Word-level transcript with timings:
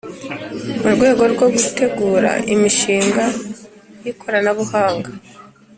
mu 0.81 0.87
rwego 0.95 1.23
rwo 1.33 1.47
gutegura 1.55 2.31
imishinga 2.53 3.25
y’ikoranabuhanga 4.03 5.09